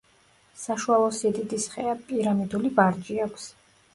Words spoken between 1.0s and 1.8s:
სიდიდის